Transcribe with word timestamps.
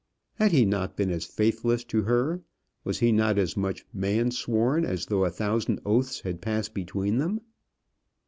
Had 0.37 0.51
he 0.51 0.65
not 0.65 0.97
been 0.97 1.11
as 1.11 1.25
faithless 1.25 1.83
to 1.83 2.01
her, 2.01 2.41
was 2.83 2.97
he 3.01 3.11
not 3.11 3.37
as 3.37 3.55
much 3.55 3.85
man 3.93 4.31
sworn, 4.31 4.83
as 4.83 5.05
though 5.05 5.25
a 5.25 5.29
thousand 5.29 5.79
oaths 5.85 6.21
had 6.21 6.41
passed 6.41 6.73
between 6.73 7.19
them? 7.19 7.39